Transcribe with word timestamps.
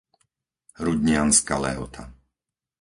Rudnianska 0.85 1.55
Lehota 1.65 2.03